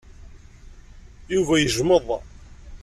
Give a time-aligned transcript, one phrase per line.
[1.35, 2.07] Yuba yejmeḍ.